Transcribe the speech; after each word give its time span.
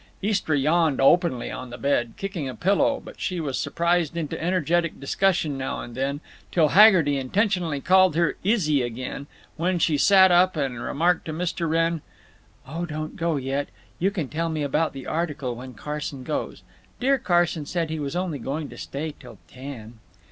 Istra 0.23 0.57
yawned 0.57 0.99
openly 0.99 1.51
on 1.51 1.69
the 1.69 1.77
bed, 1.77 2.13
kicking 2.17 2.49
a 2.49 2.55
pillow, 2.55 2.99
but 3.05 3.19
she 3.21 3.39
was 3.39 3.55
surprised 3.55 4.17
into 4.17 4.43
energetic 4.43 4.99
discussion 4.99 5.59
now 5.59 5.81
and 5.81 5.93
then, 5.93 6.21
till 6.51 6.69
Haggerty 6.69 7.19
intentionally 7.19 7.79
called 7.81 8.15
her 8.15 8.35
Izzy 8.43 8.81
again, 8.81 9.27
when 9.57 9.77
she 9.77 9.99
sat 9.99 10.31
up 10.31 10.55
and 10.57 10.81
remarked 10.81 11.25
to 11.25 11.33
Mr. 11.33 11.69
Wrenn: 11.69 12.01
"Oh, 12.67 12.87
don't 12.87 13.15
go 13.15 13.35
yet. 13.37 13.69
You 13.99 14.09
can 14.09 14.27
tell 14.27 14.49
me 14.49 14.63
about 14.63 14.93
the 14.93 15.05
article 15.05 15.55
when 15.55 15.75
Carson 15.75 16.23
goes. 16.23 16.63
Dear 16.99 17.19
Carson 17.19 17.67
said 17.67 17.91
he 17.91 17.99
was 17.99 18.15
only 18.15 18.39
going 18.39 18.69
to 18.69 18.79
stay 18.79 19.13
till 19.19 19.37
ten." 19.47 19.99